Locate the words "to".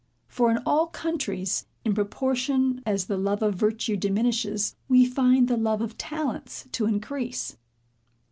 6.71-6.87